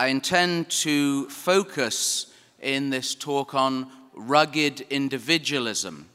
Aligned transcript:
I 0.00 0.06
intend 0.06 0.70
to 0.70 1.28
focus 1.28 2.32
in 2.58 2.88
this 2.88 3.14
talk 3.14 3.52
on 3.52 3.86
rugged 4.14 4.80
individualism. 4.88 6.08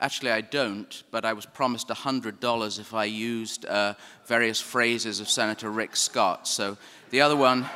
Actually, 0.00 0.30
I 0.30 0.40
don't, 0.40 1.02
but 1.10 1.26
I 1.26 1.34
was 1.34 1.44
promised 1.44 1.88
$100 1.88 2.80
if 2.80 2.94
I 2.94 3.04
used 3.04 3.66
uh, 3.66 3.92
various 4.24 4.62
phrases 4.62 5.20
of 5.20 5.28
Senator 5.28 5.70
Rick 5.70 5.94
Scott. 5.94 6.48
So 6.48 6.78
the 7.10 7.20
other 7.20 7.36
one. 7.36 7.68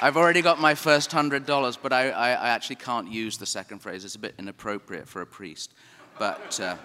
I've 0.00 0.16
already 0.16 0.40
got 0.40 0.62
my 0.62 0.74
first 0.74 1.10
$100, 1.10 1.76
but 1.82 1.92
I, 1.92 2.08
I, 2.08 2.30
I, 2.30 2.48
actually 2.48 2.76
can't 2.76 3.12
use 3.12 3.36
the 3.36 3.44
second 3.44 3.80
phrase. 3.80 4.06
It's 4.06 4.14
a 4.14 4.18
bit 4.18 4.34
inappropriate 4.38 5.06
for 5.06 5.20
a 5.20 5.26
priest. 5.26 5.74
But 6.18 6.58
uh, 6.58 6.76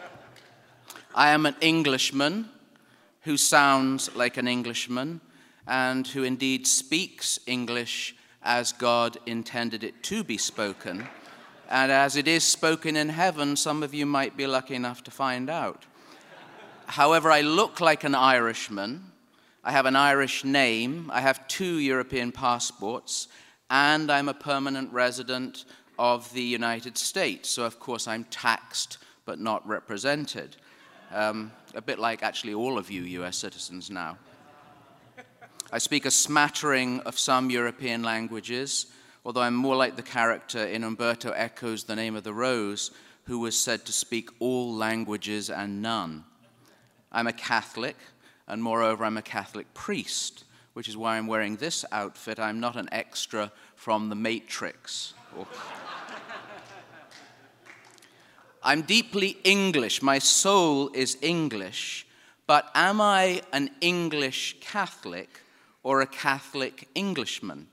I 1.15 1.29
am 1.29 1.45
an 1.45 1.55
Englishman 1.61 2.49
who 3.21 3.37
sounds 3.37 4.15
like 4.15 4.37
an 4.37 4.47
Englishman 4.47 5.21
and 5.67 6.07
who 6.07 6.23
indeed 6.23 6.65
speaks 6.65 7.39
English 7.45 8.15
as 8.41 8.71
God 8.71 9.17
intended 9.25 9.83
it 9.83 10.01
to 10.03 10.23
be 10.23 10.37
spoken. 10.37 11.07
And 11.69 11.91
as 11.91 12.15
it 12.15 12.27
is 12.27 12.43
spoken 12.43 12.95
in 12.95 13.09
heaven, 13.09 13.55
some 13.55 13.83
of 13.83 13.93
you 13.93 14.05
might 14.05 14.37
be 14.37 14.47
lucky 14.47 14.75
enough 14.75 15.03
to 15.03 15.11
find 15.11 15.49
out. 15.49 15.85
However, 16.85 17.29
I 17.29 17.41
look 17.41 17.81
like 17.81 18.05
an 18.05 18.15
Irishman. 18.15 19.11
I 19.63 19.71
have 19.71 19.85
an 19.85 19.97
Irish 19.97 20.45
name. 20.45 21.11
I 21.13 21.19
have 21.19 21.47
two 21.49 21.79
European 21.79 22.31
passports. 22.31 23.27
And 23.69 24.09
I'm 24.09 24.29
a 24.29 24.33
permanent 24.33 24.93
resident 24.93 25.65
of 25.99 26.31
the 26.33 26.43
United 26.43 26.97
States. 26.97 27.49
So, 27.49 27.65
of 27.65 27.79
course, 27.79 28.07
I'm 28.07 28.23
taxed 28.25 28.97
but 29.25 29.39
not 29.39 29.67
represented. 29.67 30.55
Um, 31.11 31.51
a 31.73 31.81
bit 31.81 31.99
like 31.99 32.21
actually 32.21 32.53
all 32.53 32.77
of 32.77 32.91
you 32.91 33.03
US 33.21 33.37
citizens 33.37 33.89
now. 33.89 34.17
I 35.71 35.77
speak 35.77 36.05
a 36.05 36.11
smattering 36.11 37.01
of 37.01 37.19
some 37.19 37.49
European 37.49 38.03
languages, 38.03 38.87
although 39.25 39.41
I'm 39.41 39.55
more 39.55 39.75
like 39.75 39.95
the 39.95 40.01
character 40.01 40.65
in 40.65 40.83
Umberto 40.83 41.33
Eco's 41.33 41.83
The 41.83 41.95
Name 41.95 42.15
of 42.15 42.23
the 42.23 42.33
Rose, 42.33 42.91
who 43.25 43.39
was 43.39 43.59
said 43.59 43.85
to 43.85 43.91
speak 43.91 44.29
all 44.39 44.73
languages 44.73 45.49
and 45.49 45.81
none. 45.81 46.23
I'm 47.11 47.27
a 47.27 47.33
Catholic, 47.33 47.97
and 48.47 48.63
moreover, 48.63 49.03
I'm 49.03 49.17
a 49.17 49.21
Catholic 49.21 49.73
priest, 49.73 50.45
which 50.73 50.87
is 50.87 50.95
why 50.95 51.17
I'm 51.17 51.27
wearing 51.27 51.57
this 51.57 51.83
outfit. 51.91 52.39
I'm 52.39 52.59
not 52.59 52.77
an 52.77 52.87
extra 52.91 53.51
from 53.75 54.09
The 54.09 54.15
Matrix. 54.15 55.13
I'm 58.67 58.83
deeply 58.83 59.37
English. 59.43 60.01
My 60.01 60.19
soul 60.19 60.91
is 60.93 61.17
English. 61.21 62.05
But 62.45 62.69
am 62.75 63.01
I 63.01 63.41
an 63.51 63.71
English 63.81 64.57
Catholic? 64.61 65.41
or 65.87 66.01
a 66.01 66.05
Catholic 66.05 66.89
Englishman. 66.95 67.65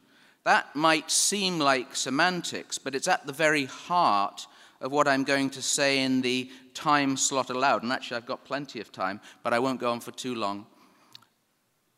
That 0.45 0.77
might 0.77 1.11
seem 1.11 1.59
like 1.59 1.97
semantics, 1.97 2.79
but 2.79 2.95
it's 2.95 3.09
at 3.09 3.27
the 3.27 3.33
very 3.33 3.65
heart 3.65 4.47
of 4.81 4.93
what 4.93 5.09
I'm 5.09 5.25
going 5.25 5.51
to 5.51 5.61
say 5.61 5.99
in 5.99 6.21
the 6.21 6.49
time 6.75 7.17
slot 7.17 7.51
allowed. 7.51 7.83
And 7.83 7.91
actually, 7.91 8.19
I've 8.19 8.27
got 8.27 8.45
plenty 8.45 8.81
of 8.81 8.93
time, 8.93 9.21
but 9.43 9.53
I 9.53 9.59
won't 9.59 9.81
go 9.81 9.91
on 9.91 9.99
for 9.99 10.13
too 10.13 10.37
long. 10.37 10.65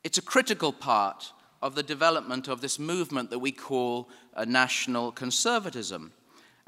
It's 0.04 0.16
a 0.16 0.22
critical 0.22 0.72
part 0.72 1.32
of 1.60 1.74
the 1.74 1.82
development 1.82 2.48
of 2.48 2.62
this 2.62 2.78
movement 2.78 3.28
that 3.28 3.40
we 3.40 3.52
call 3.52 4.08
a 4.34 4.46
national 4.46 5.12
conservatism. 5.12 6.12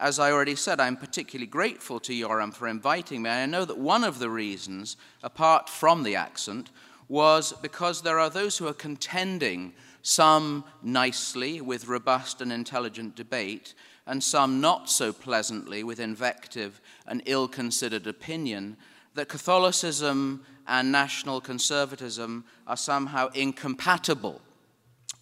As 0.00 0.20
I 0.20 0.30
already 0.30 0.54
said, 0.54 0.78
I'm 0.78 0.96
particularly 0.96 1.48
grateful 1.48 1.98
to 2.00 2.12
Yoram 2.12 2.54
for 2.54 2.68
inviting 2.68 3.22
me. 3.22 3.30
And 3.30 3.40
I 3.40 3.58
know 3.58 3.64
that 3.64 3.78
one 3.78 4.04
of 4.04 4.20
the 4.20 4.30
reasons, 4.30 4.96
apart 5.24 5.68
from 5.68 6.04
the 6.04 6.14
accent, 6.14 6.70
was 7.08 7.52
because 7.62 8.02
there 8.02 8.20
are 8.20 8.30
those 8.30 8.58
who 8.58 8.68
are 8.68 8.74
contending, 8.74 9.72
some 10.02 10.62
nicely 10.82 11.60
with 11.60 11.88
robust 11.88 12.40
and 12.40 12.52
intelligent 12.52 13.16
debate, 13.16 13.74
and 14.06 14.22
some 14.22 14.60
not 14.60 14.88
so 14.88 15.12
pleasantly 15.12 15.82
with 15.82 15.98
invective 15.98 16.80
and 17.06 17.22
ill 17.26 17.48
considered 17.48 18.06
opinion, 18.06 18.76
that 19.14 19.28
Catholicism 19.28 20.44
and 20.68 20.92
national 20.92 21.40
conservatism 21.40 22.44
are 22.68 22.76
somehow 22.76 23.28
incompatible 23.34 24.40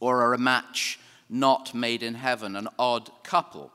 or 0.01 0.23
are 0.23 0.35
a 0.35 0.39
match 0.39 0.99
not 1.31 1.75
made 1.75 2.03
in 2.03 2.15
heaven, 2.15 2.57
an 2.57 2.69
odd 2.79 3.11
couple. 3.23 3.73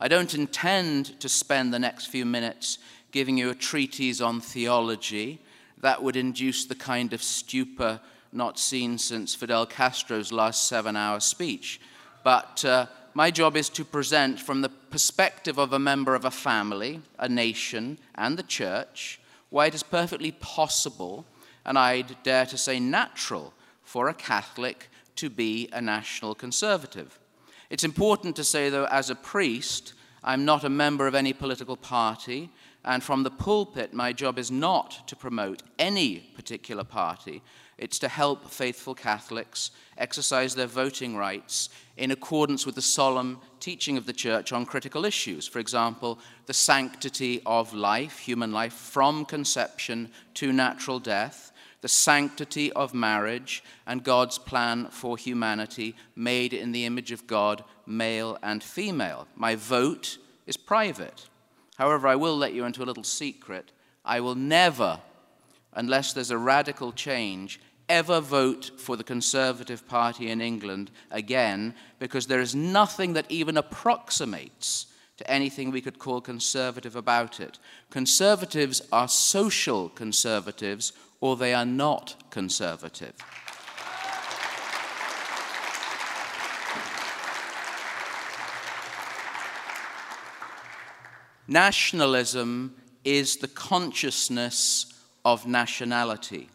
I 0.00 0.08
don't 0.08 0.34
intend 0.34 1.18
to 1.20 1.28
spend 1.28 1.74
the 1.74 1.78
next 1.78 2.06
few 2.06 2.24
minutes 2.24 2.78
giving 3.10 3.36
you 3.36 3.50
a 3.50 3.54
treatise 3.54 4.20
on 4.20 4.40
theology 4.40 5.40
that 5.80 6.02
would 6.02 6.16
induce 6.16 6.64
the 6.64 6.74
kind 6.74 7.12
of 7.12 7.22
stupor 7.22 8.00
not 8.32 8.58
seen 8.58 8.98
since 8.98 9.34
Fidel 9.34 9.66
Castro's 9.66 10.30
last 10.30 10.68
seven 10.68 10.96
hour 10.96 11.18
speech. 11.18 11.80
But 12.22 12.64
uh, 12.64 12.86
my 13.14 13.30
job 13.30 13.56
is 13.56 13.68
to 13.70 13.84
present 13.84 14.38
from 14.38 14.60
the 14.60 14.68
perspective 14.68 15.58
of 15.58 15.72
a 15.72 15.78
member 15.78 16.14
of 16.14 16.24
a 16.24 16.30
family, 16.30 17.00
a 17.18 17.28
nation, 17.28 17.98
and 18.14 18.36
the 18.36 18.42
church 18.42 19.20
why 19.50 19.66
it 19.66 19.74
is 19.74 19.82
perfectly 19.82 20.30
possible, 20.32 21.24
and 21.64 21.78
I'd 21.78 22.22
dare 22.22 22.46
to 22.46 22.58
say 22.58 22.78
natural, 22.78 23.54
for 23.82 24.08
a 24.08 24.14
Catholic 24.14 24.90
to 25.16 25.30
be 25.30 25.68
a 25.72 25.80
national 25.80 26.34
conservative. 26.34 27.18
It's 27.70 27.84
important 27.84 28.36
to 28.36 28.44
say, 28.44 28.70
though, 28.70 28.86
as 28.86 29.10
a 29.10 29.14
priest, 29.14 29.94
I'm 30.24 30.44
not 30.44 30.64
a 30.64 30.68
member 30.68 31.06
of 31.06 31.14
any 31.14 31.32
political 31.32 31.76
party, 31.76 32.50
and 32.84 33.02
from 33.02 33.22
the 33.22 33.30
pulpit, 33.30 33.92
my 33.92 34.12
job 34.12 34.38
is 34.38 34.50
not 34.50 35.06
to 35.08 35.16
promote 35.16 35.62
any 35.78 36.30
particular 36.34 36.84
party. 36.84 37.42
It's 37.78 37.98
to 38.00 38.08
help 38.08 38.50
faithful 38.50 38.94
Catholics 38.94 39.70
exercise 39.96 40.54
their 40.54 40.66
voting 40.66 41.16
rights 41.16 41.68
in 41.96 42.10
accordance 42.10 42.66
with 42.66 42.74
the 42.74 42.82
solemn 42.82 43.38
teaching 43.60 43.96
of 43.96 44.06
the 44.06 44.12
Church 44.12 44.52
on 44.52 44.66
critical 44.66 45.04
issues. 45.04 45.46
For 45.46 45.60
example, 45.60 46.18
the 46.46 46.54
sanctity 46.54 47.40
of 47.46 47.72
life, 47.72 48.18
human 48.18 48.52
life, 48.52 48.72
from 48.72 49.24
conception 49.24 50.10
to 50.34 50.52
natural 50.52 50.98
death, 50.98 51.52
the 51.80 51.88
sanctity 51.88 52.72
of 52.72 52.94
marriage, 52.94 53.62
and 53.86 54.02
God's 54.02 54.38
plan 54.38 54.88
for 54.90 55.16
humanity 55.16 55.94
made 56.16 56.52
in 56.52 56.72
the 56.72 56.84
image 56.84 57.12
of 57.12 57.26
God, 57.28 57.62
male 57.86 58.38
and 58.42 58.62
female. 58.62 59.28
My 59.36 59.54
vote 59.54 60.18
is 60.46 60.56
private. 60.56 61.28
However, 61.76 62.08
I 62.08 62.16
will 62.16 62.36
let 62.36 62.54
you 62.54 62.64
into 62.64 62.82
a 62.82 62.86
little 62.86 63.04
secret. 63.04 63.70
I 64.04 64.18
will 64.18 64.34
never, 64.34 64.98
unless 65.74 66.12
there's 66.12 66.32
a 66.32 66.38
radical 66.38 66.90
change, 66.90 67.60
ever 67.88 68.20
vote 68.20 68.70
for 68.76 68.96
the 68.96 69.04
Conservative 69.04 69.86
Party 69.88 70.30
in 70.30 70.40
England 70.40 70.90
again 71.10 71.74
because 71.98 72.26
there 72.26 72.40
is 72.40 72.54
nothing 72.54 73.14
that 73.14 73.30
even 73.30 73.56
approximates 73.56 74.86
to 75.16 75.30
anything 75.30 75.70
we 75.70 75.80
could 75.80 75.98
call 75.98 76.20
conservative 76.20 76.94
about 76.94 77.40
it. 77.40 77.58
Conservatives 77.90 78.80
are 78.92 79.08
social 79.08 79.88
conservatives 79.88 80.92
or 81.20 81.36
they 81.36 81.52
are 81.52 81.66
not 81.66 82.14
conservative. 82.30 83.14
Nationalism 91.48 92.76
is 93.04 93.38
the 93.38 93.48
consciousness 93.48 94.92
of 95.24 95.46
nationality. 95.46 96.50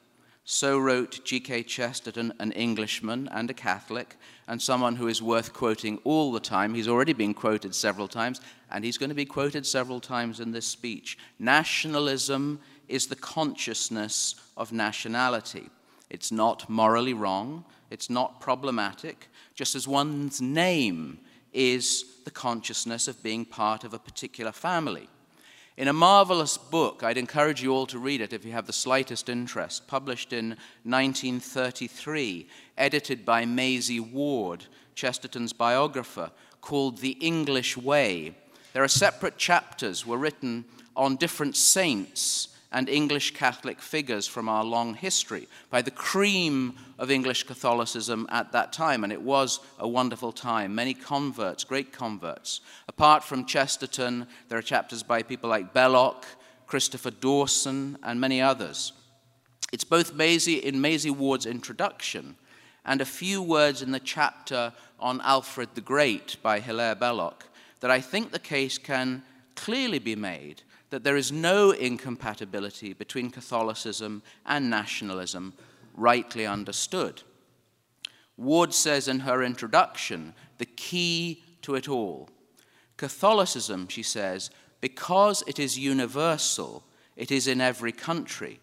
So 0.45 0.77
wrote 0.77 1.23
G.K. 1.23 1.63
Chesterton, 1.63 2.33
an 2.39 2.51
Englishman 2.51 3.29
and 3.31 3.49
a 3.49 3.53
Catholic, 3.53 4.17
and 4.47 4.61
someone 4.61 4.97
who 4.97 5.07
is 5.07 5.21
worth 5.21 5.53
quoting 5.53 5.99
all 6.03 6.33
the 6.33 6.39
time. 6.41 6.73
He's 6.73 6.89
already 6.89 7.13
been 7.13 7.33
quoted 7.33 7.73
several 7.73 8.09
times, 8.09 8.41
and 8.69 8.83
he's 8.83 8.97
going 8.97 9.09
to 9.09 9.15
be 9.15 9.25
quoted 9.25 9.65
several 9.65 10.01
times 10.01 10.41
in 10.41 10.51
this 10.51 10.65
speech. 10.65 11.17
Nationalism 11.39 12.59
is 12.89 13.07
the 13.07 13.15
consciousness 13.15 14.35
of 14.57 14.73
nationality. 14.73 15.69
It's 16.09 16.31
not 16.31 16.69
morally 16.69 17.13
wrong, 17.13 17.63
it's 17.89 18.09
not 18.09 18.41
problematic, 18.41 19.29
just 19.55 19.75
as 19.75 19.87
one's 19.87 20.41
name 20.41 21.19
is 21.53 22.05
the 22.25 22.31
consciousness 22.31 23.07
of 23.07 23.23
being 23.23 23.45
part 23.45 23.83
of 23.83 23.93
a 23.93 23.99
particular 23.99 24.51
family. 24.51 25.07
In 25.75 25.87
a 25.87 25.93
marvelous 25.93 26.55
book, 26.55 27.01
I'd 27.01 27.17
encourage 27.17 27.63
you 27.63 27.73
all 27.73 27.87
to 27.87 27.97
read 27.97 28.21
it 28.21 28.31
if 28.31 28.45
you 28.45 28.51
have 28.51 28.67
the 28.67 28.73
slightest 28.73 29.27
interest, 29.27 29.87
published 29.87 30.31
in 30.31 30.49
1933, 30.83 32.47
edited 32.77 33.25
by 33.25 33.45
Maisie 33.45 33.99
Ward, 33.99 34.65
Chesterton's 34.93 35.51
biographer, 35.51 36.29
called 36.61 36.99
The 36.99 37.17
English 37.19 37.75
Way. 37.75 38.35
There 38.73 38.83
are 38.83 38.87
separate 38.87 39.37
chapters 39.37 40.05
were 40.05 40.19
written 40.19 40.65
on 40.95 41.15
different 41.15 41.55
saints 41.55 42.49
and 42.73 42.89
English 42.89 43.35
Catholic 43.35 43.79
figures 43.79 44.27
from 44.27 44.49
our 44.49 44.63
long 44.63 44.95
history, 44.95 45.47
by 45.69 45.81
the 45.81 45.91
cream 45.91 46.73
of 46.97 47.11
English 47.11 47.43
Catholicism 47.43 48.27
at 48.29 48.51
that 48.51 48.73
time. 48.73 49.03
And 49.03 49.13
it 49.13 49.21
was 49.21 49.59
a 49.79 49.87
wonderful 49.87 50.31
time. 50.31 50.73
Many 50.73 50.93
converts, 50.93 51.63
great 51.63 51.93
converts. 51.93 52.61
Apart 52.87 53.23
from 53.23 53.45
Chesterton, 53.45 54.27
there 54.49 54.57
are 54.57 54.63
chapters 54.63 55.03
by 55.03 55.21
people 55.21 55.49
like 55.49 55.73
Belloc, 55.73 56.25
Christopher 56.65 57.11
Dawson, 57.11 57.97
and 58.03 58.19
many 58.19 58.41
others. 58.41 58.93
It's 59.71 59.83
both 59.83 60.13
Maisie, 60.13 60.57
in 60.57 60.81
Maisie 60.81 61.11
Ward's 61.11 61.45
introduction 61.45 62.35
and 62.85 63.01
a 63.01 63.05
few 63.05 63.41
words 63.41 63.81
in 63.81 63.91
the 63.91 63.99
chapter 63.99 64.73
on 64.99 65.21
Alfred 65.21 65.69
the 65.75 65.81
Great 65.81 66.37
by 66.41 66.59
Hilaire 66.59 66.95
Belloc 66.95 67.45
that 67.79 67.91
I 67.91 68.01
think 68.01 68.31
the 68.31 68.39
case 68.39 68.77
can 68.77 69.23
clearly 69.55 69.99
be 69.99 70.15
made 70.15 70.63
that 70.93 71.03
there 71.03 71.17
is 71.17 71.31
no 71.31 71.71
incompatibility 71.71 72.93
between 72.93 73.31
Catholicism 73.31 74.21
and 74.45 74.69
nationalism, 74.69 75.51
rightly 75.95 76.45
understood. 76.45 77.23
Ward 78.37 78.75
says 78.75 79.07
in 79.07 79.21
her 79.21 79.41
introduction 79.41 80.35
the 80.59 80.67
key 80.67 81.41
to 81.63 81.73
it 81.73 81.89
all. 81.89 82.29
Catholicism, 82.95 83.87
she 83.87 84.03
says, 84.03 84.51
because 84.81 85.43
it 85.47 85.57
is 85.57 85.79
universal, 85.79 86.83
it 87.15 87.31
is 87.31 87.47
in 87.47 87.59
every 87.59 87.91
country. 87.91 88.59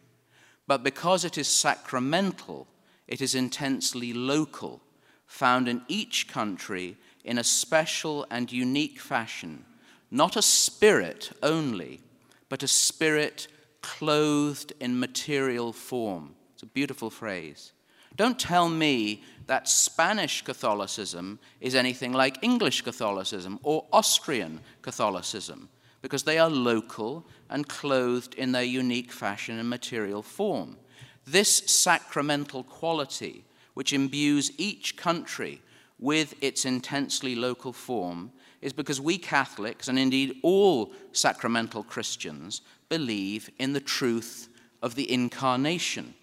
But 0.68 0.84
because 0.84 1.24
it 1.24 1.36
is 1.36 1.48
sacramental, 1.48 2.68
it 3.08 3.20
is 3.20 3.34
intensely 3.34 4.12
local, 4.12 4.80
found 5.26 5.66
in 5.66 5.82
each 5.88 6.28
country 6.28 6.96
in 7.24 7.38
a 7.38 7.44
special 7.44 8.24
and 8.30 8.52
unique 8.52 9.00
fashion, 9.00 9.64
not 10.12 10.36
a 10.36 10.42
spirit 10.42 11.32
only, 11.42 12.02
but 12.50 12.62
a 12.62 12.68
spirit 12.68 13.48
clothed 13.80 14.74
in 14.80 15.00
material 15.00 15.72
form. 15.72 16.34
It's 16.52 16.62
a 16.62 16.66
beautiful 16.66 17.08
phrase. 17.08 17.72
Don't 18.16 18.38
tell 18.38 18.68
me 18.68 19.22
that 19.46 19.68
Spanish 19.68 20.42
Catholicism 20.42 21.38
is 21.60 21.74
anything 21.74 22.12
like 22.12 22.42
English 22.42 22.82
Catholicism 22.82 23.58
or 23.62 23.86
Austrian 23.92 24.60
Catholicism, 24.82 25.70
because 26.02 26.24
they 26.24 26.38
are 26.38 26.50
local 26.50 27.24
and 27.48 27.68
clothed 27.68 28.34
in 28.34 28.52
their 28.52 28.64
unique 28.64 29.12
fashion 29.12 29.58
and 29.58 29.70
material 29.70 30.22
form. 30.22 30.76
This 31.24 31.48
sacramental 31.66 32.64
quality, 32.64 33.44
which 33.74 33.92
imbues 33.92 34.52
each 34.58 34.96
country 34.96 35.62
with 35.98 36.34
its 36.40 36.64
intensely 36.64 37.34
local 37.34 37.72
form, 37.72 38.32
is 38.60 38.72
because 38.72 39.00
we 39.00 39.16
Catholics, 39.18 39.88
and 39.88 39.98
indeed 39.98 40.36
all 40.42 40.92
sacramental 41.12 41.82
Christians, 41.82 42.60
believe 42.88 43.50
in 43.58 43.72
the 43.72 43.80
truth 43.80 44.48
of 44.82 44.94
the 44.94 45.10
incarnation. 45.10 46.14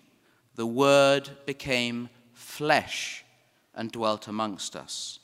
The 0.56 0.66
Word 0.66 1.30
became 1.46 2.10
flesh 2.34 3.24
and 3.74 3.92
dwelt 3.92 4.28
amongst 4.28 4.76
us. 4.76 5.20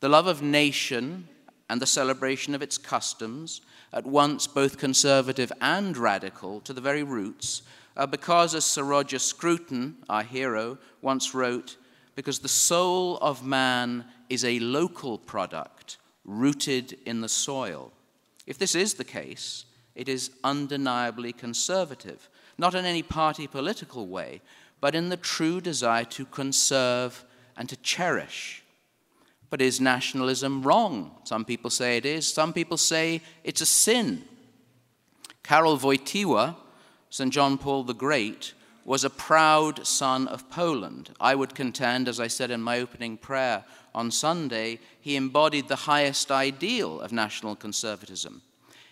The 0.00 0.08
love 0.08 0.26
of 0.26 0.42
nation 0.42 1.28
and 1.70 1.80
the 1.80 1.86
celebration 1.86 2.54
of 2.54 2.62
its 2.62 2.78
customs, 2.78 3.62
at 3.92 4.06
once 4.06 4.46
both 4.46 4.78
conservative 4.78 5.52
and 5.60 5.96
radical 5.96 6.60
to 6.60 6.72
the 6.72 6.80
very 6.80 7.02
roots, 7.02 7.62
are 7.96 8.06
because, 8.06 8.54
as 8.54 8.64
Sir 8.64 8.82
Roger 8.82 9.18
Scruton, 9.18 9.96
our 10.08 10.22
hero, 10.22 10.78
once 11.00 11.34
wrote, 11.34 11.76
because 12.14 12.40
the 12.40 12.48
soul 12.48 13.18
of 13.18 13.44
man 13.44 14.04
is 14.28 14.44
a 14.44 14.58
local 14.58 15.18
product 15.18 15.98
rooted 16.24 16.98
in 17.04 17.20
the 17.20 17.28
soil. 17.28 17.92
If 18.46 18.58
this 18.58 18.74
is 18.74 18.94
the 18.94 19.04
case, 19.04 19.64
it 19.94 20.08
is 20.08 20.30
undeniably 20.42 21.32
conservative, 21.32 22.28
not 22.58 22.74
in 22.74 22.84
any 22.84 23.02
party 23.02 23.46
political 23.46 24.06
way, 24.06 24.40
but 24.80 24.94
in 24.94 25.08
the 25.08 25.16
true 25.16 25.60
desire 25.60 26.04
to 26.04 26.24
conserve 26.26 27.24
and 27.56 27.68
to 27.68 27.76
cherish. 27.76 28.62
But 29.50 29.62
is 29.62 29.80
nationalism 29.80 30.62
wrong? 30.62 31.12
Some 31.24 31.44
people 31.44 31.70
say 31.70 31.96
it 31.96 32.04
is, 32.04 32.26
some 32.26 32.52
people 32.52 32.76
say 32.76 33.22
it's 33.44 33.60
a 33.60 33.66
sin. 33.66 34.24
Karol 35.42 35.78
Wojtyła, 35.78 36.56
St. 37.10 37.32
John 37.32 37.58
Paul 37.58 37.84
the 37.84 37.94
Great, 37.94 38.54
was 38.84 39.04
a 39.04 39.10
proud 39.10 39.86
son 39.86 40.28
of 40.28 40.50
Poland. 40.50 41.10
I 41.20 41.34
would 41.34 41.54
contend, 41.54 42.08
as 42.08 42.20
I 42.20 42.26
said 42.26 42.50
in 42.50 42.60
my 42.60 42.80
opening 42.80 43.16
prayer 43.16 43.64
on 43.94 44.10
Sunday, 44.10 44.78
he 45.00 45.16
embodied 45.16 45.68
the 45.68 45.76
highest 45.76 46.30
ideal 46.30 47.00
of 47.00 47.12
national 47.12 47.56
conservatism. 47.56 48.42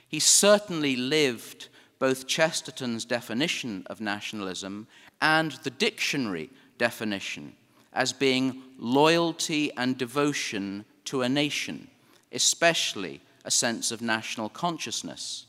He 0.09 0.19
certainly 0.19 0.97
lived 0.97 1.69
both 1.99 2.27
Chesterton's 2.27 3.05
definition 3.05 3.87
of 3.87 4.01
nationalism 4.01 4.87
and 5.21 5.53
the 5.63 5.71
dictionary 5.71 6.51
definition 6.79 7.55
as 7.93 8.13
being 8.13 8.63
loyalty 8.79 9.71
and 9.77 9.99
devotion 9.99 10.85
to 11.05 11.23
a 11.23 11.29
nation, 11.29 11.89
especially 12.33 13.21
a 13.45 13.51
sense 13.51 13.91
of 13.91 14.01
national 14.01 14.49
consciousness. 14.49 15.47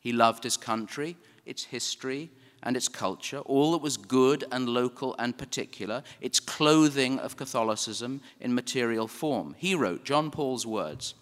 He 0.00 0.12
loved 0.12 0.44
his 0.44 0.56
country, 0.56 1.16
its 1.46 1.64
history, 1.64 2.30
and 2.64 2.76
its 2.76 2.88
culture, 2.88 3.38
all 3.40 3.72
that 3.72 3.82
was 3.82 3.96
good 3.96 4.42
and 4.50 4.68
local 4.68 5.14
and 5.18 5.38
particular, 5.38 6.02
its 6.20 6.40
clothing 6.40 7.18
of 7.20 7.36
Catholicism 7.36 8.20
in 8.40 8.54
material 8.54 9.06
form. 9.06 9.54
He 9.58 9.74
wrote 9.74 10.04
John 10.04 10.30
Paul's 10.30 10.66
words 10.66 11.14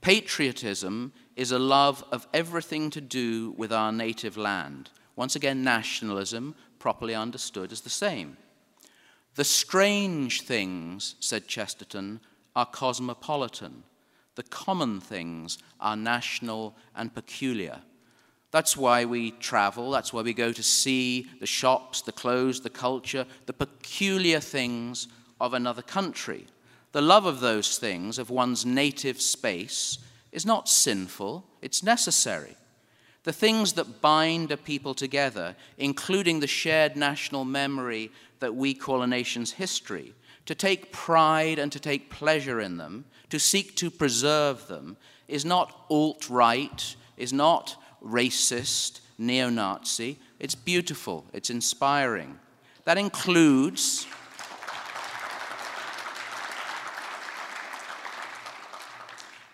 Patriotism 0.00 1.12
is 1.36 1.52
a 1.52 1.58
love 1.58 2.02
of 2.10 2.26
everything 2.34 2.90
to 2.90 3.00
do 3.00 3.52
with 3.52 3.72
our 3.72 3.92
native 3.92 4.36
land. 4.36 4.90
Once 5.14 5.36
again, 5.36 5.62
nationalism, 5.62 6.54
properly 6.78 7.14
understood, 7.14 7.70
is 7.70 7.82
the 7.82 7.90
same. 7.90 8.36
The 9.34 9.44
strange 9.44 10.42
things, 10.42 11.14
said 11.20 11.46
Chesterton, 11.46 12.20
are 12.56 12.66
cosmopolitan. 12.66 13.84
The 14.34 14.42
common 14.42 15.00
things 15.00 15.58
are 15.78 15.96
national 15.96 16.74
and 16.96 17.14
peculiar. 17.14 17.82
That's 18.52 18.76
why 18.76 19.06
we 19.06 19.32
travel. 19.32 19.90
That's 19.90 20.12
why 20.12 20.22
we 20.22 20.34
go 20.34 20.52
to 20.52 20.62
see 20.62 21.26
the 21.40 21.46
shops, 21.46 22.02
the 22.02 22.12
clothes, 22.12 22.60
the 22.60 22.70
culture, 22.70 23.26
the 23.46 23.52
peculiar 23.54 24.40
things 24.40 25.08
of 25.40 25.54
another 25.54 25.82
country. 25.82 26.46
The 26.92 27.00
love 27.00 27.24
of 27.24 27.40
those 27.40 27.78
things, 27.78 28.18
of 28.18 28.28
one's 28.28 28.66
native 28.66 29.20
space, 29.20 29.98
is 30.30 30.44
not 30.44 30.68
sinful, 30.68 31.44
it's 31.62 31.82
necessary. 31.82 32.56
The 33.24 33.32
things 33.32 33.72
that 33.74 34.02
bind 34.02 34.52
a 34.52 34.58
people 34.58 34.94
together, 34.94 35.56
including 35.78 36.40
the 36.40 36.46
shared 36.46 36.94
national 36.94 37.46
memory 37.46 38.10
that 38.40 38.54
we 38.54 38.74
call 38.74 39.00
a 39.00 39.06
nation's 39.06 39.52
history, 39.52 40.12
to 40.44 40.54
take 40.54 40.92
pride 40.92 41.58
and 41.58 41.72
to 41.72 41.80
take 41.80 42.10
pleasure 42.10 42.60
in 42.60 42.76
them, 42.76 43.06
to 43.30 43.38
seek 43.38 43.76
to 43.76 43.90
preserve 43.90 44.66
them, 44.66 44.98
is 45.28 45.44
not 45.44 45.86
alt 45.88 46.28
right, 46.28 46.96
is 47.16 47.32
not 47.32 47.76
racist, 48.04 49.00
neo 49.18 49.48
Nazi. 49.48 50.18
It's 50.38 50.54
beautiful, 50.54 51.24
it's 51.32 51.50
inspiring. 51.50 52.38
That 52.84 52.98
includes. 52.98 54.06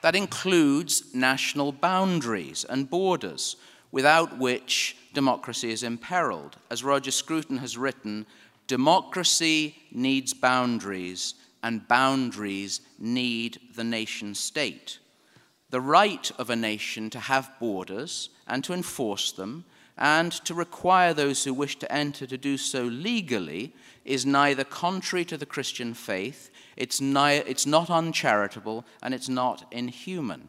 That 0.00 0.14
includes 0.14 1.14
national 1.14 1.72
boundaries 1.72 2.64
and 2.64 2.88
borders, 2.88 3.56
without 3.90 4.38
which 4.38 4.96
democracy 5.12 5.70
is 5.70 5.82
imperiled. 5.82 6.56
As 6.70 6.84
Roger 6.84 7.10
Scruton 7.10 7.58
has 7.58 7.76
written, 7.76 8.24
democracy 8.68 9.74
needs 9.90 10.32
boundaries, 10.32 11.34
and 11.62 11.86
boundaries 11.88 12.80
need 12.98 13.58
the 13.74 13.84
nation 13.84 14.34
state. 14.34 14.98
The 15.70 15.80
right 15.80 16.30
of 16.38 16.48
a 16.50 16.56
nation 16.56 17.10
to 17.10 17.20
have 17.20 17.52
borders 17.60 18.30
and 18.46 18.64
to 18.64 18.72
enforce 18.72 19.32
them, 19.32 19.64
and 19.98 20.32
to 20.32 20.54
require 20.54 21.12
those 21.12 21.44
who 21.44 21.52
wish 21.52 21.78
to 21.80 21.92
enter 21.92 22.26
to 22.26 22.38
do 22.38 22.56
so 22.56 22.84
legally, 22.84 23.74
is 24.04 24.24
neither 24.24 24.64
contrary 24.64 25.24
to 25.26 25.36
the 25.36 25.44
Christian 25.44 25.92
faith, 25.92 26.50
it's, 26.76 27.00
it's 27.02 27.66
not 27.66 27.90
uncharitable, 27.90 28.86
and 29.02 29.12
it's 29.12 29.28
not 29.28 29.66
inhuman. 29.70 30.48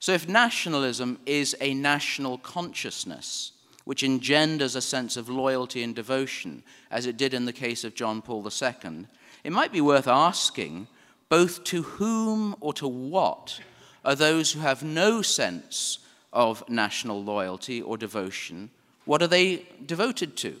So, 0.00 0.12
if 0.12 0.28
nationalism 0.28 1.18
is 1.24 1.56
a 1.60 1.74
national 1.74 2.38
consciousness, 2.38 3.52
which 3.84 4.02
engenders 4.02 4.76
a 4.76 4.82
sense 4.82 5.16
of 5.16 5.28
loyalty 5.28 5.82
and 5.82 5.94
devotion, 5.94 6.62
as 6.90 7.06
it 7.06 7.16
did 7.16 7.32
in 7.32 7.46
the 7.46 7.52
case 7.52 7.84
of 7.84 7.94
John 7.94 8.20
Paul 8.20 8.46
II, 8.46 9.06
it 9.44 9.52
might 9.52 9.72
be 9.72 9.80
worth 9.80 10.06
asking 10.06 10.88
both 11.28 11.64
to 11.64 11.82
whom 11.82 12.54
or 12.60 12.72
to 12.74 12.86
what 12.86 13.60
are 14.04 14.14
those 14.14 14.52
who 14.52 14.60
have 14.60 14.82
no 14.82 15.22
sense 15.22 15.98
of 16.32 16.68
national 16.68 17.22
loyalty 17.22 17.80
or 17.80 17.96
devotion, 17.96 18.70
what 19.04 19.22
are 19.22 19.26
they 19.26 19.66
devoted 19.84 20.36
to? 20.38 20.60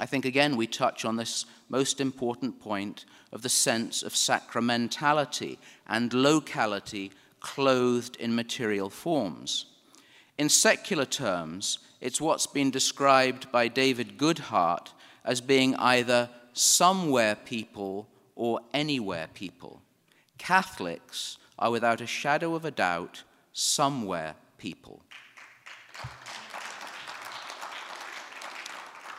I 0.00 0.06
think 0.06 0.24
again 0.24 0.56
we 0.56 0.66
touch 0.66 1.04
on 1.04 1.16
this 1.16 1.46
most 1.68 2.00
important 2.00 2.60
point 2.60 3.04
of 3.32 3.42
the 3.42 3.48
sense 3.48 4.02
of 4.02 4.12
sacramentality 4.12 5.58
and 5.86 6.12
locality 6.12 7.12
clothed 7.40 8.16
in 8.16 8.34
material 8.34 8.90
forms. 8.90 9.66
In 10.36 10.48
secular 10.48 11.04
terms, 11.04 11.78
it's 12.00 12.20
what's 12.20 12.46
been 12.46 12.70
described 12.70 13.52
by 13.52 13.68
David 13.68 14.18
Goodhart 14.18 14.88
as 15.24 15.40
being 15.40 15.76
either 15.76 16.28
somewhere 16.52 17.36
people 17.36 18.08
or 18.34 18.60
anywhere 18.72 19.28
people. 19.32 19.80
Catholics 20.38 21.38
are 21.58 21.70
without 21.70 22.00
a 22.00 22.06
shadow 22.06 22.54
of 22.54 22.64
a 22.64 22.70
doubt 22.70 23.22
somewhere 23.52 24.34
people. 24.58 25.02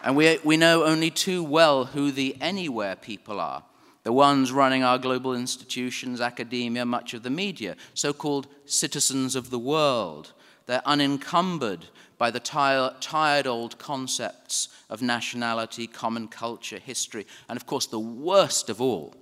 And 0.04 0.16
we, 0.16 0.38
we 0.44 0.56
know 0.56 0.84
only 0.84 1.10
too 1.10 1.44
well 1.44 1.86
who 1.86 2.12
the 2.12 2.38
anywhere 2.40 2.96
people 2.96 3.40
are 3.40 3.64
the 4.06 4.14
ones 4.14 4.52
running 4.52 4.84
our 4.84 5.00
global 5.00 5.34
institutions, 5.34 6.22
academia, 6.22 6.86
much 6.86 7.16
of 7.16 7.24
the 7.24 7.30
media, 7.32 7.76
so 7.96 8.14
called 8.14 8.48
citizens 8.66 9.36
of 9.36 9.50
the 9.50 9.58
world. 9.58 10.32
They're 10.68 10.84
unencumbered 10.86 11.88
by 12.20 12.30
the 12.30 12.40
tired 12.40 13.48
old 13.48 13.80
concepts 13.80 14.70
of 14.92 15.02
nationality, 15.02 15.88
common 15.88 16.28
culture, 16.28 16.78
history, 16.78 17.26
and 17.50 17.58
of 17.58 17.66
course, 17.66 17.88
the 17.88 18.00
worst 18.00 18.70
of 18.70 18.80
all, 18.80 19.16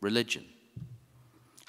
religion. 0.00 0.46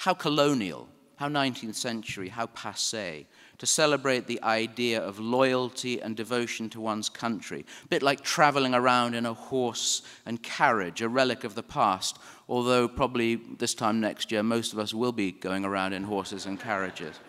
How 0.01 0.15
colonial, 0.15 0.89
how 1.17 1.29
19th 1.29 1.75
century, 1.75 2.29
how 2.29 2.47
passe 2.47 3.27
to 3.59 3.65
celebrate 3.67 4.25
the 4.25 4.41
idea 4.41 4.99
of 4.99 5.19
loyalty 5.19 6.01
and 6.01 6.17
devotion 6.17 6.71
to 6.71 6.81
one's 6.81 7.07
country, 7.07 7.67
a 7.85 7.87
bit 7.87 8.01
like 8.01 8.21
traveling 8.21 8.73
around 8.73 9.13
in 9.13 9.27
a 9.27 9.35
horse 9.35 10.01
and 10.25 10.41
carriage, 10.41 11.03
a 11.03 11.07
relic 11.07 11.43
of 11.43 11.53
the 11.53 11.61
past, 11.61 12.17
although 12.49 12.87
probably 12.87 13.35
this 13.35 13.75
time 13.75 14.01
next 14.01 14.31
year 14.31 14.41
most 14.41 14.73
of 14.73 14.79
us 14.79 14.91
will 14.91 15.11
be 15.11 15.31
going 15.31 15.63
around 15.63 15.93
in 15.93 16.01
horses 16.01 16.47
and 16.47 16.59
carriages. 16.59 17.19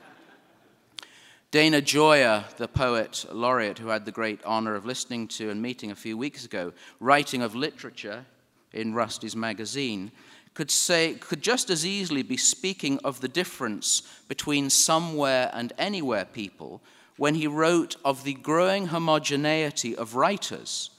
Dana 1.50 1.82
Gioia, 1.82 2.56
the 2.56 2.68
poet 2.68 3.26
laureate 3.30 3.80
who 3.80 3.88
had 3.88 4.06
the 4.06 4.12
great 4.12 4.42
honor 4.46 4.74
of 4.74 4.86
listening 4.86 5.28
to 5.28 5.50
and 5.50 5.60
meeting 5.60 5.90
a 5.90 5.94
few 5.94 6.16
weeks 6.16 6.46
ago, 6.46 6.72
writing 7.00 7.42
of 7.42 7.54
literature 7.54 8.24
in 8.72 8.94
Rusty's 8.94 9.36
magazine, 9.36 10.10
could 10.54 10.70
say 10.70 11.14
could 11.14 11.42
just 11.42 11.70
as 11.70 11.86
easily 11.86 12.22
be 12.22 12.36
speaking 12.36 12.98
of 13.04 13.20
the 13.20 13.28
difference 13.28 14.02
between 14.28 14.70
somewhere 14.70 15.50
and 15.54 15.72
anywhere 15.78 16.24
people 16.24 16.82
when 17.16 17.34
he 17.34 17.46
wrote 17.46 17.96
of 18.04 18.24
the 18.24 18.34
growing 18.34 18.86
homogeneity 18.86 19.96
of 19.96 20.14
writers 20.14 20.90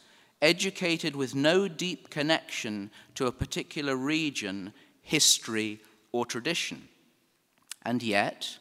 educated 0.41 1.15
with 1.15 1.33
no 1.33 1.67
deep 1.67 2.09
connection 2.09 2.91
to 3.15 3.27
a 3.27 3.31
particular 3.31 3.95
region, 3.95 4.73
history, 5.01 5.79
or 6.11 6.25
tradition. 6.25 6.87
And 7.83 8.03
yet, 8.03 8.57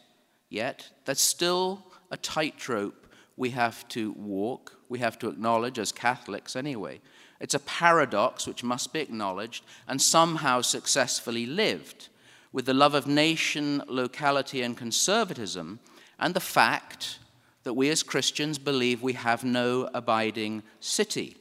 Yet, 0.53 0.91
that's 1.07 1.23
still 1.23 1.83
a 2.11 2.19
tightrope 2.19 3.07
we 3.39 3.49
have 3.51 3.89
to 3.89 4.13
walk, 4.13 4.77
we 4.93 4.99
have 4.99 5.19
to 5.19 5.31
acknowledge 5.31 5.79
as 5.79 5.91
Catholics 5.91 6.55
anyway. 6.55 7.01
It's 7.41 7.55
a 7.55 7.61
paradox 7.61 8.47
which 8.47 8.63
must 8.63 8.93
be 8.93 9.01
acknowledged 9.01 9.65
and 9.89 10.01
somehow 10.01 10.61
successfully 10.61 11.47
lived 11.47 12.11
with 12.53 12.67
the 12.67 12.75
love 12.75 12.95
of 12.95 13.07
nation, 13.07 13.83
locality, 13.89 14.61
and 14.61 14.77
conservatism, 14.77 15.81
and 16.19 16.35
the 16.35 16.41
fact 16.41 17.19
that 17.63 17.73
we 17.73 17.89
as 17.89 18.03
Christians 18.03 18.59
believe 18.59 19.03
we 19.03 19.15
have 19.15 19.43
no 19.45 19.89
abiding 19.95 20.63
city. 20.79 21.39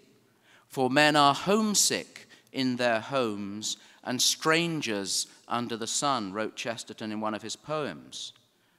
For 0.68 0.90
men 0.90 1.18
are 1.18 1.34
homesick 1.34 2.30
in 2.54 2.78
their 2.78 3.02
homes 3.02 3.76
and 4.06 4.22
strangers 4.22 5.28
under 5.50 5.76
the 5.76 5.88
sun, 5.88 6.32
wrote 6.32 6.56
Chesterton 6.56 7.12
in 7.12 7.20
one 7.20 7.34
of 7.34 7.42
his 7.42 7.58
poems 7.58 8.32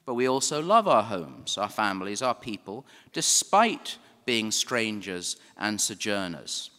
but 0.04 0.14
we 0.14 0.28
also 0.28 0.60
love 0.60 0.88
our 0.88 1.02
homes, 1.02 1.56
our 1.56 1.68
families, 1.68 2.22
our 2.22 2.34
people, 2.34 2.84
despite 3.12 3.98
being 4.24 4.50
strangers 4.50 5.36
and 5.56 5.80
sojourners. 5.80 6.70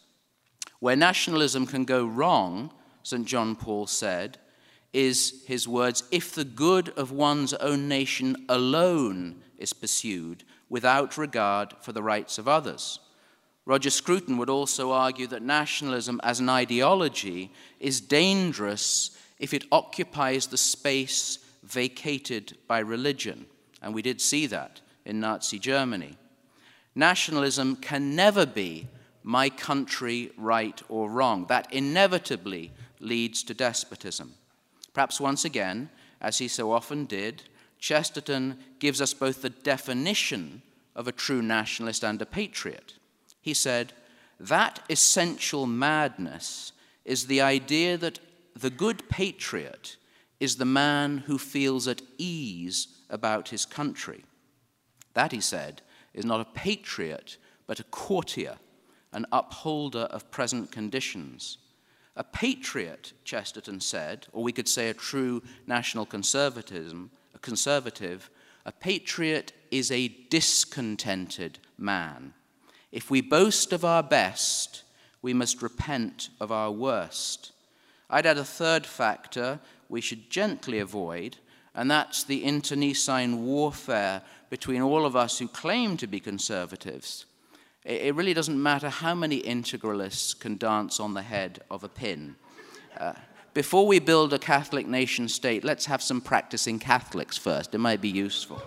Where 0.80 0.96
nationalism 0.96 1.66
can 1.66 1.84
go 1.84 2.06
wrong, 2.06 2.72
St. 3.02 3.26
John 3.26 3.56
Paul 3.56 3.86
said, 3.86 4.38
is 4.92 5.42
his 5.46 5.66
words 5.66 6.04
if 6.10 6.34
the 6.34 6.44
good 6.44 6.90
of 6.90 7.10
one's 7.10 7.52
own 7.54 7.88
nation 7.88 8.46
alone 8.48 9.42
is 9.58 9.72
pursued 9.72 10.44
without 10.68 11.18
regard 11.18 11.74
for 11.80 11.92
the 11.92 12.02
rights 12.02 12.38
of 12.38 12.48
others. 12.48 13.00
Roger 13.66 13.90
Scruton 13.90 14.36
would 14.36 14.50
also 14.50 14.92
argue 14.92 15.26
that 15.28 15.42
nationalism 15.42 16.20
as 16.22 16.38
an 16.38 16.48
ideology 16.48 17.50
is 17.80 18.00
dangerous 18.00 19.16
if 19.38 19.54
it 19.54 19.64
occupies 19.72 20.46
the 20.46 20.56
space 20.56 21.38
vacated 21.62 22.56
by 22.68 22.78
religion, 22.78 23.46
and 23.80 23.94
we 23.94 24.02
did 24.02 24.20
see 24.20 24.46
that 24.46 24.80
in 25.04 25.18
Nazi 25.18 25.58
Germany. 25.58 26.16
Nationalism 26.94 27.76
can 27.76 28.14
never 28.14 28.46
be 28.46 28.88
my 29.22 29.48
country 29.48 30.30
right 30.36 30.80
or 30.88 31.10
wrong. 31.10 31.46
That 31.48 31.72
inevitably 31.72 32.72
leads 33.00 33.42
to 33.44 33.54
despotism. 33.54 34.34
Perhaps 34.92 35.20
once 35.20 35.44
again, 35.44 35.90
as 36.20 36.38
he 36.38 36.48
so 36.48 36.70
often 36.70 37.04
did, 37.04 37.42
Chesterton 37.78 38.58
gives 38.78 39.00
us 39.00 39.12
both 39.12 39.42
the 39.42 39.50
definition 39.50 40.62
of 40.94 41.08
a 41.08 41.12
true 41.12 41.42
nationalist 41.42 42.04
and 42.04 42.20
a 42.22 42.26
patriot. 42.26 42.94
He 43.40 43.54
said, 43.54 43.92
That 44.38 44.80
essential 44.88 45.66
madness 45.66 46.72
is 47.04 47.26
the 47.26 47.40
idea 47.40 47.96
that 47.98 48.20
the 48.54 48.70
good 48.70 49.08
patriot 49.08 49.96
is 50.38 50.56
the 50.56 50.64
man 50.64 51.18
who 51.18 51.38
feels 51.38 51.88
at 51.88 52.02
ease 52.18 52.88
about 53.10 53.48
his 53.48 53.66
country. 53.66 54.24
That, 55.14 55.32
he 55.32 55.40
said, 55.40 55.82
is 56.14 56.24
not 56.24 56.40
a 56.40 56.44
patriot, 56.44 57.36
but 57.66 57.80
a 57.80 57.84
courtier, 57.84 58.56
an 59.12 59.26
upholder 59.32 60.06
of 60.10 60.30
present 60.30 60.70
conditions. 60.72 61.58
A 62.16 62.24
patriot, 62.24 63.12
Chesterton 63.24 63.80
said, 63.80 64.26
or 64.32 64.42
we 64.42 64.52
could 64.52 64.68
say 64.68 64.88
a 64.88 64.94
true 64.94 65.42
national 65.66 66.06
conservatism, 66.06 67.10
a 67.34 67.38
conservative, 67.38 68.30
a 68.64 68.72
patriot 68.72 69.52
is 69.70 69.90
a 69.90 70.08
discontented 70.30 71.58
man. 71.76 72.32
If 72.92 73.10
we 73.10 73.20
boast 73.20 73.72
of 73.72 73.84
our 73.84 74.02
best, 74.02 74.84
we 75.20 75.34
must 75.34 75.62
repent 75.62 76.28
of 76.40 76.52
our 76.52 76.70
worst. 76.70 77.52
I'd 78.08 78.26
add 78.26 78.38
a 78.38 78.44
third 78.44 78.86
factor 78.86 79.58
we 79.88 80.00
should 80.00 80.30
gently 80.30 80.78
avoid, 80.78 81.38
and 81.74 81.90
that's 81.90 82.24
the 82.24 82.44
internecine 82.44 83.44
warfare 83.44 84.22
between 84.50 84.80
all 84.80 85.04
of 85.04 85.16
us 85.16 85.38
who 85.38 85.48
claim 85.48 85.96
to 85.96 86.06
be 86.06 86.20
conservatives. 86.20 87.26
It 87.84 88.14
really 88.14 88.32
doesn't 88.32 88.62
matter 88.62 88.88
how 88.88 89.14
many 89.14 89.42
integralists 89.42 90.38
can 90.38 90.56
dance 90.56 91.00
on 91.00 91.14
the 91.14 91.22
head 91.22 91.62
of 91.70 91.84
a 91.84 91.88
pin. 91.88 92.36
Uh, 92.98 93.12
before 93.52 93.86
we 93.86 93.98
build 93.98 94.32
a 94.32 94.38
Catholic 94.38 94.86
nation 94.86 95.28
state, 95.28 95.64
let's 95.64 95.86
have 95.86 96.02
some 96.02 96.20
practicing 96.20 96.78
Catholics 96.78 97.36
first. 97.36 97.74
It 97.74 97.78
might 97.78 98.00
be 98.00 98.08
useful. 98.08 98.62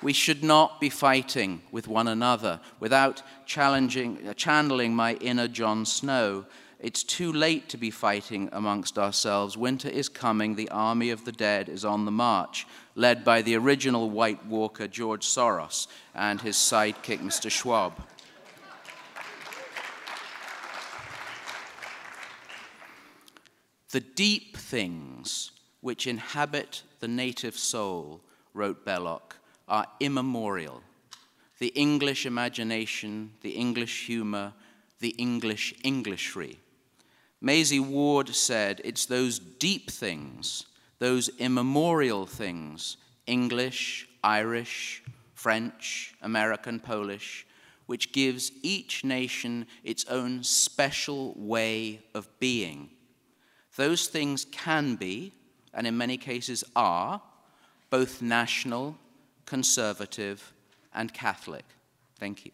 We 0.00 0.12
should 0.12 0.44
not 0.44 0.80
be 0.80 0.90
fighting 0.90 1.62
with 1.72 1.88
one 1.88 2.06
another 2.06 2.60
without 2.78 3.22
challenging, 3.46 4.32
channeling 4.36 4.94
my 4.94 5.14
inner 5.14 5.48
Jon 5.48 5.84
Snow. 5.84 6.44
It's 6.80 7.02
too 7.02 7.32
late 7.32 7.68
to 7.70 7.76
be 7.76 7.90
fighting 7.90 8.48
amongst 8.52 8.98
ourselves. 8.98 9.56
Winter 9.56 9.88
is 9.88 10.08
coming. 10.08 10.54
The 10.54 10.68
army 10.68 11.10
of 11.10 11.24
the 11.24 11.32
dead 11.32 11.68
is 11.68 11.84
on 11.84 12.04
the 12.04 12.12
march, 12.12 12.68
led 12.94 13.24
by 13.24 13.42
the 13.42 13.56
original 13.56 14.10
White 14.10 14.46
Walker, 14.46 14.86
George 14.86 15.26
Soros, 15.26 15.88
and 16.14 16.40
his 16.40 16.54
sidekick, 16.54 17.18
Mr. 17.18 17.50
Schwab. 17.50 17.94
The 23.90 24.00
deep 24.00 24.56
things 24.56 25.50
which 25.80 26.06
inhabit 26.06 26.82
the 27.00 27.08
native 27.08 27.58
soul, 27.58 28.20
wrote 28.54 28.84
Belloc, 28.84 29.36
are 29.66 29.86
immemorial. 29.98 30.82
The 31.58 31.68
English 31.68 32.24
imagination, 32.24 33.32
the 33.40 33.50
English 33.50 34.06
humor, 34.06 34.52
the 35.00 35.10
English 35.10 35.74
Englishry. 35.82 36.58
Maisie 37.40 37.80
Ward 37.80 38.34
said, 38.34 38.80
It's 38.84 39.06
those 39.06 39.38
deep 39.38 39.90
things, 39.90 40.66
those 40.98 41.28
immemorial 41.38 42.26
things, 42.26 42.96
English, 43.26 44.08
Irish, 44.24 45.02
French, 45.34 46.14
American, 46.20 46.80
Polish, 46.80 47.46
which 47.86 48.12
gives 48.12 48.50
each 48.62 49.04
nation 49.04 49.66
its 49.84 50.04
own 50.06 50.42
special 50.42 51.34
way 51.36 52.00
of 52.14 52.28
being. 52.40 52.90
Those 53.76 54.08
things 54.08 54.44
can 54.50 54.96
be, 54.96 55.32
and 55.72 55.86
in 55.86 55.96
many 55.96 56.16
cases 56.16 56.64
are, 56.74 57.22
both 57.88 58.20
national 58.20 58.98
conservative, 59.46 60.52
and 60.92 61.14
Catholic. 61.14 61.64
Thank 62.18 62.44
you. 62.44 62.50